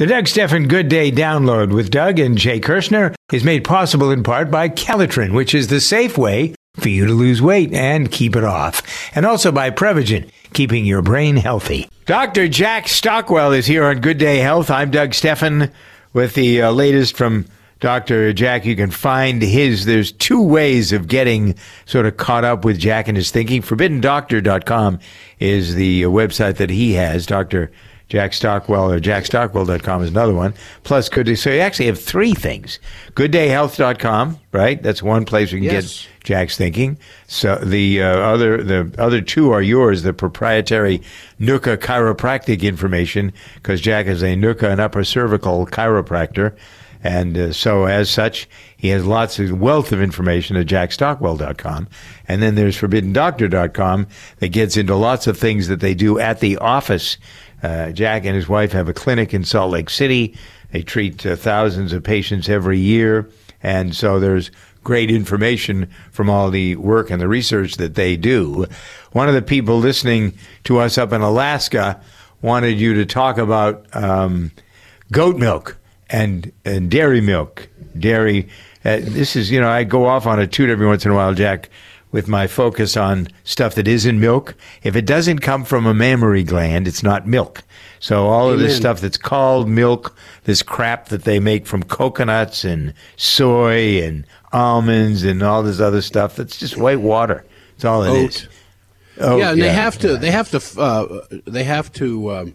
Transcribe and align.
The 0.00 0.06
Doug 0.06 0.28
Stephan 0.28 0.66
Good 0.66 0.88
Day 0.88 1.12
download 1.12 1.74
with 1.74 1.90
Doug 1.90 2.18
and 2.18 2.38
Jay 2.38 2.58
Kirschner 2.58 3.14
is 3.34 3.44
made 3.44 3.64
possible 3.64 4.10
in 4.10 4.22
part 4.22 4.50
by 4.50 4.70
Calotren, 4.70 5.34
which 5.34 5.54
is 5.54 5.66
the 5.66 5.78
safe 5.78 6.16
way 6.16 6.54
for 6.76 6.88
you 6.88 7.04
to 7.04 7.12
lose 7.12 7.42
weight 7.42 7.74
and 7.74 8.10
keep 8.10 8.34
it 8.34 8.42
off. 8.42 8.80
And 9.14 9.26
also 9.26 9.52
by 9.52 9.68
Prevagen, 9.68 10.30
keeping 10.54 10.86
your 10.86 11.02
brain 11.02 11.36
healthy. 11.36 11.86
Dr. 12.06 12.48
Jack 12.48 12.88
Stockwell 12.88 13.52
is 13.52 13.66
here 13.66 13.84
on 13.84 14.00
Good 14.00 14.16
Day 14.16 14.38
Health. 14.38 14.70
I'm 14.70 14.90
Doug 14.90 15.12
Stephan 15.12 15.70
with 16.14 16.32
the 16.32 16.62
uh, 16.62 16.70
latest 16.70 17.14
from 17.14 17.44
Dr. 17.80 18.32
Jack. 18.32 18.64
You 18.64 18.76
can 18.76 18.90
find 18.90 19.42
his, 19.42 19.84
there's 19.84 20.12
two 20.12 20.42
ways 20.42 20.94
of 20.94 21.08
getting 21.08 21.56
sort 21.84 22.06
of 22.06 22.16
caught 22.16 22.44
up 22.44 22.64
with 22.64 22.78
Jack 22.78 23.06
and 23.06 23.18
his 23.18 23.30
thinking. 23.30 23.60
ForbiddenDoctor.com 23.60 24.98
is 25.40 25.74
the 25.74 26.06
uh, 26.06 26.08
website 26.08 26.56
that 26.56 26.70
he 26.70 26.94
has. 26.94 27.26
Dr. 27.26 27.70
Jack 28.10 28.32
Stockwell 28.34 28.90
or 28.90 28.98
jackstockwell.com 29.00 30.02
is 30.02 30.10
another 30.10 30.34
one. 30.34 30.52
Plus, 30.82 31.08
good 31.08 31.26
day. 31.26 31.36
So 31.36 31.50
you 31.50 31.60
actually 31.60 31.86
have 31.86 31.98
three 31.98 32.34
things. 32.34 32.80
Gooddayhealth.com, 33.14 34.38
right? 34.52 34.82
That's 34.82 35.00
one 35.02 35.24
place 35.24 35.52
you 35.52 35.58
can 35.60 35.64
Yes. 35.64 36.02
get 36.18 36.24
Jack's 36.24 36.56
thinking. 36.56 36.98
So 37.28 37.54
the 37.56 38.02
uh, 38.02 38.06
other 38.18 38.62
the 38.62 38.92
other 38.98 39.20
two 39.20 39.52
are 39.52 39.62
yours. 39.62 40.02
The 40.02 40.12
proprietary 40.12 41.00
NUCCA 41.40 41.76
chiropractic 41.78 42.62
information, 42.62 43.32
because 43.54 43.80
Jack 43.80 44.06
is 44.06 44.22
a 44.22 44.34
NUCCA 44.34 44.64
and 44.72 44.80
upper 44.80 45.04
cervical 45.04 45.64
chiropractor, 45.66 46.52
and 47.02 47.36
uh, 47.36 47.52
so 47.52 47.86
as 47.86 48.10
such, 48.10 48.48
he 48.76 48.88
has 48.88 49.06
lots 49.06 49.38
of 49.38 49.58
wealth 49.58 49.92
of 49.92 50.02
information 50.02 50.56
at 50.56 50.66
jackstockwell.com. 50.66 51.88
And 52.28 52.42
then 52.42 52.54
there's 52.54 52.76
ForbiddenDoctor.com 52.78 54.06
that 54.38 54.48
gets 54.48 54.76
into 54.76 54.94
lots 54.94 55.26
of 55.26 55.38
things 55.38 55.68
that 55.68 55.80
they 55.80 55.94
do 55.94 56.18
at 56.18 56.40
the 56.40 56.58
office. 56.58 57.16
Uh, 57.62 57.90
Jack 57.92 58.24
and 58.24 58.34
his 58.34 58.48
wife 58.48 58.72
have 58.72 58.88
a 58.88 58.94
clinic 58.94 59.32
in 59.32 59.44
Salt 59.44 59.72
Lake 59.72 59.90
City. 59.90 60.36
They 60.72 60.82
treat 60.82 61.24
uh, 61.24 61.36
thousands 61.36 61.92
of 61.92 62.02
patients 62.02 62.48
every 62.48 62.78
year. 62.78 63.30
And 63.62 63.94
so 63.94 64.20
there's 64.20 64.50
great 64.84 65.10
information 65.10 65.90
from 66.10 66.30
all 66.30 66.50
the 66.50 66.76
work 66.76 67.10
and 67.10 67.20
the 67.20 67.28
research 67.28 67.76
that 67.76 67.94
they 67.94 68.16
do. 68.16 68.66
One 69.12 69.28
of 69.28 69.34
the 69.34 69.42
people 69.42 69.78
listening 69.78 70.34
to 70.64 70.78
us 70.78 70.96
up 70.96 71.12
in 71.12 71.20
Alaska 71.20 72.00
wanted 72.42 72.78
you 72.80 72.94
to 72.94 73.04
talk 73.04 73.36
about 73.36 73.84
um, 73.94 74.50
goat 75.12 75.36
milk 75.36 75.76
and, 76.10 76.52
and 76.64 76.90
dairy 76.90 77.20
milk. 77.20 77.68
Dairy. 77.98 78.48
Uh, 78.84 78.98
this 79.00 79.36
is, 79.36 79.50
you 79.50 79.60
know, 79.60 79.68
I 79.68 79.84
go 79.84 80.06
off 80.06 80.26
on 80.26 80.38
a 80.38 80.46
toot 80.46 80.70
every 80.70 80.86
once 80.86 81.04
in 81.04 81.10
a 81.10 81.14
while, 81.14 81.34
Jack, 81.34 81.68
with 82.12 82.28
my 82.28 82.46
focus 82.46 82.96
on 82.96 83.28
stuff 83.44 83.74
that 83.74 83.86
is 83.86 84.06
in 84.06 84.20
milk. 84.20 84.54
If 84.82 84.96
it 84.96 85.06
doesn't 85.06 85.40
come 85.40 85.64
from 85.64 85.86
a 85.86 85.94
mammary 85.94 86.42
gland, 86.42 86.88
it's 86.88 87.02
not 87.02 87.26
milk. 87.26 87.62
So 87.98 88.26
all 88.26 88.50
of 88.50 88.58
this 88.58 88.76
stuff 88.76 89.00
that's 89.00 89.18
called 89.18 89.68
milk, 89.68 90.16
this 90.44 90.62
crap 90.62 91.08
that 91.08 91.24
they 91.24 91.38
make 91.38 91.66
from 91.66 91.82
coconuts 91.82 92.64
and 92.64 92.94
soy 93.16 94.02
and 94.02 94.26
almonds 94.52 95.22
and 95.22 95.42
all 95.42 95.62
this 95.62 95.80
other 95.80 96.00
stuff, 96.00 96.36
that's 96.36 96.58
just 96.58 96.78
white 96.78 97.00
water. 97.00 97.44
That's 97.72 97.84
all 97.84 98.02
it 98.04 98.10
Oat. 98.10 98.30
is. 98.30 98.48
Oh, 99.18 99.36
yeah, 99.36 99.52
and 99.52 99.60
they 99.60 99.72
have 99.72 99.98
to. 99.98 100.16
They 100.16 100.30
have 100.30 100.50
to. 100.50 100.80
Uh, 100.80 101.20
they 101.46 101.64
have 101.64 101.92
to 101.94 102.32
um, 102.32 102.54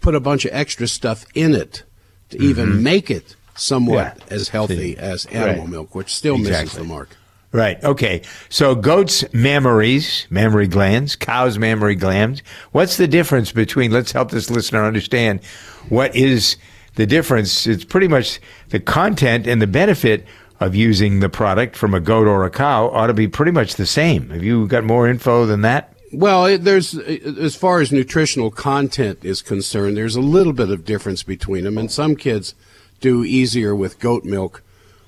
put 0.00 0.14
a 0.14 0.20
bunch 0.20 0.44
of 0.44 0.52
extra 0.54 0.86
stuff 0.86 1.26
in 1.34 1.52
it 1.52 1.82
to 2.30 2.42
even 2.42 2.82
make 2.82 3.10
it 3.10 3.36
somewhat 3.54 4.16
Mm-hmm. 4.18 4.28
Yeah. 4.28 4.34
as 4.36 4.48
healthy 4.48 4.76
See. 4.94 4.96
as 4.96 5.26
animal 5.26 5.62
Right. 5.64 5.68
milk, 5.70 5.94
which 5.94 6.14
still 6.14 6.38
misses 6.38 6.72
the 6.72 6.84
mark. 6.84 7.10
Right. 7.52 7.82
Okay. 7.82 8.20
So 8.50 8.74
goats' 8.74 9.22
mammaries, 9.32 10.26
mammary 10.30 10.66
glands, 10.66 11.16
cows' 11.16 11.58
mammary 11.58 11.94
glands. 11.94 12.42
What's 12.72 12.96
the 12.98 13.08
difference 13.08 13.50
between? 13.52 13.92
Let's 13.92 14.12
help 14.12 14.30
this 14.30 14.50
listener 14.50 14.84
understand 14.84 15.40
what 15.88 16.14
is 16.14 16.56
the 16.96 17.06
difference. 17.06 17.66
It's 17.66 17.84
pretty 17.84 18.08
much 18.08 18.40
the 18.70 18.80
content 18.80 19.46
and 19.46 19.62
the 19.62 19.66
benefit 19.66 20.26
of 20.60 20.74
using 20.74 21.20
the 21.20 21.28
product 21.28 21.76
from 21.76 21.94
a 21.94 22.00
goat 22.00 22.26
or 22.26 22.44
a 22.44 22.50
cow 22.50 22.88
ought 22.90 23.06
to 23.06 23.14
be 23.14 23.28
pretty 23.28 23.52
much 23.52 23.76
the 23.76 23.86
same. 23.86 24.28
Have 24.30 24.42
you 24.42 24.66
got 24.66 24.84
more 24.84 25.08
info 25.08 25.46
than 25.46 25.62
that? 25.62 25.92
Well, 26.12 26.46
it, 26.46 26.64
there's 26.64 26.96
uh, 26.96 27.02
as 27.40 27.56
far 27.56 27.80
as 27.80 27.90
nutritional 27.92 28.50
content 28.50 29.24
is 29.24 29.42
concerned, 29.42 29.96
there's 29.96 30.16
a 30.16 30.20
little 30.20 30.52
bit 30.52 30.70
of 30.70 30.84
difference 30.84 31.22
between 31.22 31.64
them, 31.64 31.76
and 31.78 31.90
some 31.90 32.16
kids 32.16 32.54
do 33.00 33.24
easier 33.24 33.74
with 33.74 33.98
goat 33.98 34.24
milk 34.24 34.62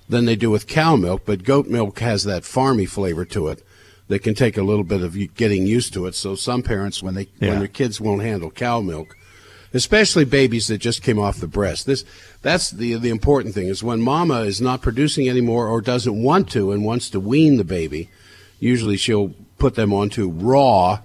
than 0.09 0.25
they 0.25 0.36
do 0.36 0.50
with 0.50 0.66
cow 0.66 0.97
milk. 0.97 1.22
But 1.25 1.44
goat 1.44 1.66
milk 1.66 2.00
has 2.00 2.25
that 2.25 2.42
farmy 2.42 2.88
flavor 2.88 3.25
to 3.26 3.48
it 3.48 3.62
that 4.09 4.20
can 4.20 4.34
take 4.34 4.56
a 4.56 4.62
little 4.62 4.84
bit 4.84 5.03
of 5.03 5.16
getting 5.36 5.66
used 5.66 5.92
to 5.94 6.06
it. 6.06 6.14
So 6.14 6.34
some 6.34 6.62
parents, 6.62 7.03
when 7.03 7.15
they 7.15 7.28
Yeah. 7.41 7.50
when 7.50 7.59
their 7.60 7.69
kids 7.69 8.00
won't 8.00 8.22
handle 8.22 8.50
cow 8.50 8.80
milk, 8.80 9.16
especially 9.72 10.25
babies 10.25 10.66
that 10.66 10.78
just 10.78 11.03
came 11.03 11.19
off 11.19 11.38
the 11.41 11.47
breast, 11.47 11.86
this 11.86 12.04
that's 12.42 12.70
the 12.70 12.94
the 12.94 13.10
important 13.10 13.54
thing 13.54 13.69
is 13.69 13.82
when 13.82 14.00
mama 14.00 14.41
is 14.42 14.60
not 14.60 14.82
producing 14.82 15.28
anymore 15.28 15.69
or 15.69 15.80
doesn't 15.80 16.20
want 16.22 16.50
to 16.50 16.72
and 16.72 16.84
wants 16.84 17.09
to 17.10 17.20
wean 17.20 17.56
the 17.56 17.65
baby. 17.65 18.10
Usually 18.59 18.97
she'll 18.97 19.34
put 19.59 19.75
them 19.75 19.93
onto 19.93 20.29
raw 20.29 21.01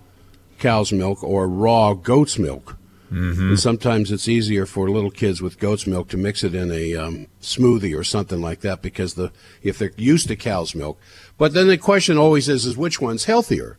cow's 0.59 0.91
milk 0.93 1.23
or 1.23 1.47
raw 1.47 1.93
goat's 1.93 2.37
milk. 2.39 2.77
Mm-hmm. 3.11 3.49
And 3.49 3.59
sometimes 3.59 4.11
it's 4.11 4.27
easier 4.27 4.65
for 4.65 4.89
little 4.89 5.11
kids 5.11 5.39
with 5.41 5.59
goat's 5.59 5.85
milk 5.85 6.09
to 6.09 6.17
mix 6.17 6.43
it 6.43 6.55
in 6.55 6.71
a 6.71 6.95
um, 6.95 7.27
smoothie 7.41 7.95
or 7.97 8.03
something 8.03 8.41
like 8.41 8.61
that 8.61 8.81
because 8.81 9.13
the 9.13 9.31
if 9.61 9.77
they're 9.77 9.91
used 9.97 10.29
to 10.29 10.35
cow's 10.35 10.73
milk. 10.73 10.99
But 11.37 11.53
then 11.53 11.67
the 11.67 11.77
question 11.77 12.17
always 12.17 12.49
is 12.49 12.65
is 12.65 12.75
which 12.75 12.99
one's 12.99 13.25
healthier? 13.25 13.77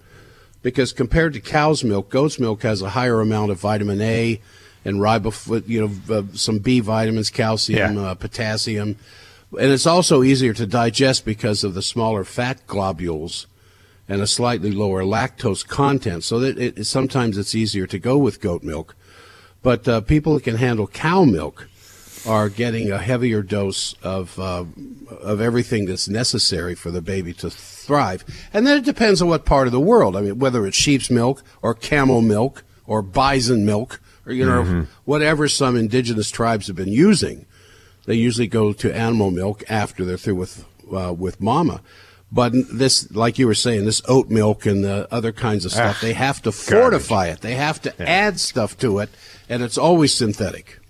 Because 0.62 0.92
compared 0.92 1.32
to 1.32 1.40
cow's 1.40 1.82
milk, 1.82 2.10
goat's 2.10 2.38
milk 2.38 2.62
has 2.62 2.80
a 2.80 2.90
higher 2.90 3.20
amount 3.20 3.50
of 3.50 3.58
vitamin 3.60 4.00
A 4.00 4.40
and 4.84 4.98
riboflavin, 4.98 5.68
you 5.68 5.80
know, 6.08 6.14
uh, 6.16 6.22
some 6.34 6.58
B 6.58 6.78
vitamins, 6.80 7.30
calcium, 7.30 7.96
Yeah. 7.96 8.02
uh, 8.02 8.14
potassium, 8.14 8.96
and 9.58 9.72
it's 9.72 9.86
also 9.86 10.22
easier 10.22 10.52
to 10.52 10.66
digest 10.66 11.24
because 11.24 11.64
of 11.64 11.74
the 11.74 11.82
smaller 11.82 12.22
fat 12.24 12.66
globules 12.66 13.46
and 14.08 14.20
a 14.20 14.26
slightly 14.26 14.70
lower 14.70 15.02
lactose 15.02 15.66
content. 15.66 16.24
So 16.24 16.38
that 16.40 16.58
it, 16.58 16.86
sometimes 16.86 17.38
it's 17.38 17.54
easier 17.54 17.86
to 17.86 17.98
go 17.98 18.18
with 18.18 18.40
goat 18.40 18.62
milk. 18.62 18.94
But 19.62 19.88
uh, 19.88 20.00
people 20.02 20.34
that 20.34 20.44
can 20.44 20.56
handle 20.56 20.86
cow 20.86 21.24
milk 21.24 21.68
are 22.26 22.48
getting 22.48 22.90
a 22.90 22.98
heavier 22.98 23.42
dose 23.42 23.94
of 24.02 24.38
uh, 24.38 24.64
of 25.20 25.40
everything 25.40 25.86
that's 25.86 26.08
necessary 26.08 26.74
for 26.74 26.90
the 26.90 27.02
baby 27.02 27.32
to 27.34 27.50
thrive. 27.50 28.24
And 28.52 28.66
then 28.66 28.78
it 28.78 28.84
depends 28.84 29.20
on 29.20 29.28
what 29.28 29.44
part 29.44 29.66
of 29.66 29.72
the 29.72 29.80
world. 29.80 30.16
I 30.16 30.22
mean, 30.22 30.38
whether 30.38 30.66
it's 30.66 30.76
sheep's 30.76 31.10
milk 31.10 31.42
or 31.62 31.74
camel 31.74 32.22
milk 32.22 32.64
or 32.86 33.02
bison 33.02 33.64
milk 33.64 34.00
or 34.26 34.32
you 34.32 34.44
know 34.44 34.86
whatever 35.04 35.48
some 35.48 35.76
indigenous 35.76 36.30
tribes 36.30 36.66
have 36.66 36.76
been 36.76 36.88
using. 36.88 37.46
They 38.06 38.14
usually 38.14 38.48
go 38.48 38.72
to 38.74 38.94
animal 38.94 39.30
milk 39.30 39.64
after 39.68 40.04
they're 40.04 40.18
through 40.18 40.36
with 40.36 40.64
uh, 40.94 41.12
with 41.12 41.40
mama. 41.40 41.80
But 42.34 42.52
this, 42.72 43.14
like 43.14 43.38
you 43.38 43.46
were 43.46 43.54
saying, 43.54 43.84
this 43.84 44.02
oat 44.08 44.28
milk 44.28 44.66
and 44.66 44.82
the 44.82 45.06
other 45.12 45.30
kinds 45.30 45.64
of 45.64 45.70
stuff, 45.70 45.98
Ah, 45.98 46.02
they 46.02 46.14
have 46.14 46.42
to 46.42 46.50
fortify 46.50 47.28
it. 47.28 47.42
They 47.42 47.54
have 47.54 47.80
to 47.82 48.02
add 48.02 48.40
stuff 48.40 48.76
to 48.78 48.98
it, 48.98 49.10
and 49.48 49.62
it's 49.62 49.78
always 49.78 50.12
synthetic. 50.12 50.80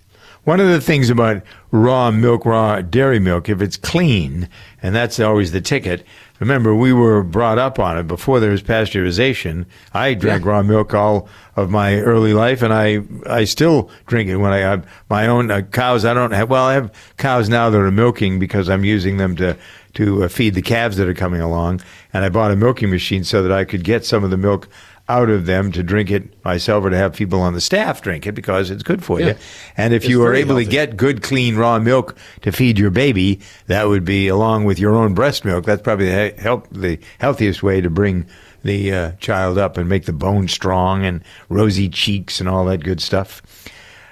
One 0.45 0.59
of 0.59 0.67
the 0.67 0.79
things 0.79 1.09
about 1.09 1.41
raw 1.71 2.11
milk, 2.11 2.45
raw 2.45 2.81
dairy 2.81 3.17
milk, 3.19 3.49
if 3.49 3.61
it's 3.63 3.77
clean, 3.77 4.47
and 4.81 4.93
that's 4.95 5.19
always 5.19 5.51
the 5.51 5.59
ticket. 5.59 6.05
Remember, 6.39 6.75
we 6.75 6.93
were 6.93 7.23
brought 7.23 7.57
up 7.57 7.79
on 7.79 7.97
it 7.97 8.07
before 8.07 8.39
there 8.39 8.51
was 8.51 8.61
pasteurization. 8.61 9.65
I 9.93 10.13
drank 10.13 10.45
Yeah. 10.45 10.51
raw 10.51 10.61
milk 10.61 10.93
all 10.93 11.27
of 11.55 11.71
my 11.71 11.99
early 11.99 12.33
life, 12.33 12.61
and 12.61 12.71
I 12.71 13.01
I 13.27 13.45
still 13.45 13.89
drink 14.05 14.29
it 14.29 14.37
when 14.37 14.51
I 14.53 14.57
have 14.59 14.85
my 15.09 15.25
own 15.25 15.49
uh, 15.49 15.61
cows. 15.61 16.05
I 16.05 16.13
don't 16.13 16.31
have 16.31 16.49
well, 16.49 16.65
I 16.65 16.75
have 16.75 16.91
cows 17.17 17.49
now 17.49 17.71
that 17.71 17.79
are 17.79 17.89
milking 17.91 18.37
because 18.37 18.69
I'm 18.69 18.85
using 18.85 19.17
them 19.17 19.35
to 19.37 19.57
to 19.95 20.25
uh, 20.25 20.27
feed 20.27 20.53
the 20.53 20.61
calves 20.61 20.97
that 20.97 21.07
are 21.07 21.15
coming 21.15 21.41
along, 21.41 21.81
and 22.13 22.23
I 22.23 22.29
bought 22.29 22.51
a 22.51 22.55
milking 22.55 22.91
machine 22.91 23.23
so 23.23 23.41
that 23.41 23.51
I 23.51 23.63
could 23.65 23.83
get 23.83 24.05
some 24.05 24.23
of 24.23 24.29
the 24.29 24.37
milk 24.37 24.67
out 25.07 25.29
of 25.29 25.45
them 25.45 25.71
to 25.71 25.83
drink 25.83 26.09
it 26.09 26.43
myself 26.43 26.83
or 26.83 26.89
to 26.89 26.97
have 26.97 27.13
people 27.13 27.39
on 27.39 27.53
the 27.53 27.61
staff 27.61 28.01
drink 28.01 28.25
it 28.25 28.31
because 28.33 28.71
it's 28.71 28.81
good 28.81 29.03
for 29.03 29.19
Yeah. 29.19 29.27
you. 29.27 29.35
And 29.77 29.93
if 29.93 30.03
It's 30.03 30.09
you 30.09 30.23
are 30.23 30.33
able 30.33 30.55
to 30.55 30.65
get 30.65 30.97
good, 30.97 31.21
clean, 31.21 31.55
raw 31.57 31.77
milk 31.77 32.15
to 32.41 32.51
feed 32.51 32.79
your 32.79 32.89
baby, 32.89 33.39
that 33.67 33.87
would 33.87 34.03
be 34.03 34.27
along 34.27 34.63
with 34.63 34.79
your 34.79 34.95
own 34.95 35.13
breast 35.13 35.45
milk. 35.45 35.63
That's 35.65 35.81
probably 35.83 36.07
the 36.09 36.33
help 36.39 36.67
the 36.71 36.97
healthiest 37.19 37.61
way 37.61 37.81
to 37.81 37.89
bring 37.89 38.25
the 38.63 38.91
uh, 38.91 39.11
child 39.19 39.59
up 39.59 39.77
and 39.77 39.87
make 39.87 40.05
the 40.05 40.13
bone 40.13 40.47
strong 40.47 41.05
and 41.05 41.23
rosy 41.49 41.87
cheeks 41.87 42.39
and 42.39 42.49
all 42.49 42.65
that 42.65 42.83
good 42.83 42.99
stuff. 42.99 43.43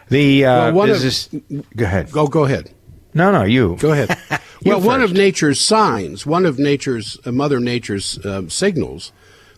The 0.10 0.46
uh, 0.46 0.72
Well, 0.74 0.90
is 0.92 0.98
of- 0.98 1.04
this, 1.04 1.64
go 1.76 1.86
ahead. 1.86 2.12
Go 2.12 2.28
go 2.28 2.44
ahead. 2.46 2.70
No, 3.16 3.32
no, 3.32 3.44
you 3.44 3.78
Go 3.80 3.92
ahead. 3.94 4.16
You 4.62 4.70
well, 4.72 4.82
one 4.82 5.02
of 5.02 5.12
nature's 5.12 5.60
signs, 5.60 6.26
one 6.26 6.46
of 6.46 6.58
nature's, 6.58 7.18
uh, 7.26 7.34
Mother 7.34 7.60
Nature's 7.60 8.18
um, 8.26 8.50
signals 8.50 9.12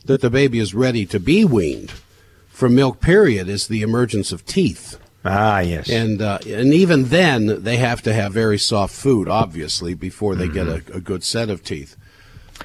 that 0.05 0.21
the 0.21 0.29
baby 0.29 0.59
is 0.59 0.73
ready 0.73 1.05
to 1.05 1.19
be 1.19 1.45
weaned 1.45 1.91
from 2.55 2.73
milk, 2.73 3.01
period, 3.01 3.49
is 3.49 3.67
the 3.67 3.81
emergence 3.81 4.31
of 4.31 4.45
teeth. 4.45 4.97
Ah, 5.25 5.59
yes. 5.59 5.89
And 5.89 6.21
uh, 6.21 6.37
and 6.47 6.73
even 6.73 7.05
then, 7.05 7.63
they 7.63 7.77
have 7.77 8.01
to 8.03 8.13
have 8.13 8.31
very 8.31 8.59
soft 8.59 8.95
food, 8.95 9.27
obviously, 9.27 9.93
before 9.93 10.35
they 10.35 10.47
get 10.47 10.67
a, 10.67 10.83
a 10.93 11.01
good 11.01 11.23
set 11.23 11.49
of 11.49 11.63
teeth. 11.63 11.97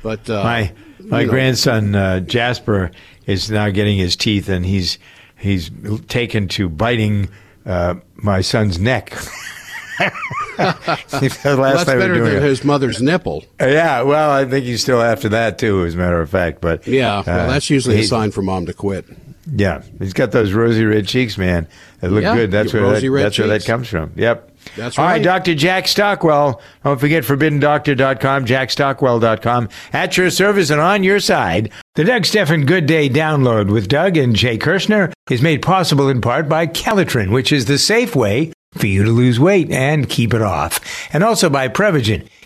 But 0.03 0.29
uh, 0.29 0.45
my 0.45 0.73
my 1.01 1.25
grandson 1.25 1.95
uh, 1.95 2.21
Jasper 2.21 2.91
is 3.27 3.51
now 3.51 3.71
getting 3.71 3.97
his 3.97 4.15
teeth, 4.15 4.49
and 4.49 4.65
he's 4.65 4.99
he's 5.39 5.71
taken 6.07 6.49
to 6.49 6.69
biting 6.69 7.29
uh, 7.65 7.95
my 8.17 8.43
son's 8.43 8.79
neck. 8.79 9.17
last 10.59 11.45
well, 11.45 11.57
that's 11.57 11.85
time 11.85 11.99
we 11.99 12.03
were 12.03 12.09
better 12.09 12.15
doing 12.15 12.35
than 12.35 12.43
it. 12.43 12.49
his 12.49 12.65
mother's 12.65 13.01
nipple. 13.01 13.45
Yeah, 13.61 14.03
well, 14.03 14.31
I 14.31 14.45
think 14.45 14.65
he's 14.65 14.83
still 14.83 15.01
after 15.01 15.29
that 15.31 15.59
too, 15.59 15.85
as 15.85 15.95
a 15.95 15.99
matter 15.99 16.21
of 16.21 16.31
fact. 16.31 16.61
But 16.61 16.87
Yeah, 16.87 17.23
well, 17.27 17.41
uh, 17.41 17.53
that's 17.53 17.71
usually 17.71 18.01
a 18.01 18.05
sign 18.05 18.31
for 18.31 18.43
mom 18.43 18.67
to 18.67 18.73
quit. 18.73 19.07
Yeah, 19.53 19.83
he's 19.99 20.13
got 20.13 20.33
those 20.33 20.53
rosy 20.53 20.85
red 20.85 21.07
cheeks, 21.07 21.37
man. 21.39 21.67
They 22.01 22.09
look 22.09 22.23
Yeah, 22.23 22.35
good. 22.35 22.51
That's 22.51 22.73
where 22.73 22.83
that, 22.83 23.03
that's 23.03 23.39
where 23.39 23.49
that 23.49 23.65
comes 23.65 23.89
from. 23.89 24.13
Yep. 24.17 24.51
That's 24.77 24.99
right. 24.99 25.03
All 25.03 25.09
right, 25.09 25.17
right. 25.17 25.23
Dr. 25.23 25.55
Jack 25.55 25.89
Stockwell. 25.89 26.61
Don't 26.85 27.01
forget 27.01 27.25
ForbiddenDoctor.com, 27.25 28.45
JackStockwell.com. 28.45 29.69
At 29.93 30.17
your 30.17 30.31
service 30.31 30.71
and 30.71 30.81
on 30.81 31.03
your 31.03 31.19
side. 31.19 31.73
The 31.95 32.05
Doug 32.05 32.27
Stephan 32.27 32.67
Good 32.67 32.87
Day 32.87 33.09
download 33.09 33.71
with 33.73 33.89
Doug 33.89 34.17
and 34.17 34.37
Jay 34.37 34.59
Kirschner 34.59 35.13
is 35.31 35.43
made 35.43 35.63
possible 35.63 36.09
in 36.09 36.21
part 36.21 36.49
by 36.49 36.67
Calotren, 36.67 37.31
which 37.33 37.53
is 37.53 37.65
the 37.65 37.79
safe 37.79 38.15
way 38.15 38.53
for 38.75 38.87
you 38.87 39.03
to 39.03 39.11
lose 39.11 39.41
weight 39.41 39.71
and 39.71 40.09
keep 40.09 40.33
it 40.33 40.43
off. 40.43 40.81
And 41.13 41.25
also 41.25 41.51
by 41.51 41.69
Prevagen, 41.69 42.29